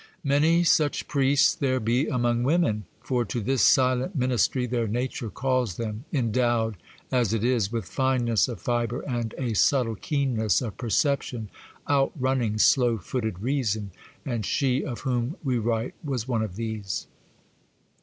Many 0.23 0.63
such 0.63 1.07
priests 1.07 1.53
there 1.53 1.79
be 1.79 2.07
among 2.07 2.41
women; 2.41 2.85
for 3.03 3.23
to 3.25 3.39
this 3.39 3.61
silent 3.61 4.15
ministry 4.15 4.65
their 4.65 4.87
nature 4.87 5.29
calls 5.29 5.77
them, 5.77 6.05
endowed, 6.11 6.77
as 7.11 7.35
it 7.35 7.43
is, 7.43 7.71
with 7.71 7.85
fineness 7.85 8.47
of 8.47 8.59
fibre 8.59 9.01
and 9.01 9.35
a 9.37 9.53
subtile 9.53 9.93
keenness 9.93 10.59
of 10.59 10.75
perception 10.75 11.51
outrunning 11.87 12.57
slow 12.57 12.97
footed 12.97 13.41
reason,—and 13.43 14.43
she 14.43 14.83
of 14.83 15.01
whom 15.01 15.35
we 15.43 15.59
write 15.59 15.93
was 16.03 16.27
one 16.27 16.41
of 16.41 16.55
these. 16.55 17.05